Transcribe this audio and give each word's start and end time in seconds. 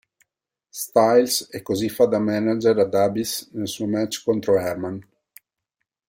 Styles 0.71 1.47
e 1.51 1.61
così 1.61 1.87
fa 1.87 2.07
da 2.07 2.17
manager 2.17 2.75
ad 2.79 2.95
Abyss 2.95 3.51
nel 3.51 3.67
suo 3.67 3.85
match 3.85 4.23
contro 4.23 4.57
Herman. 4.59 5.07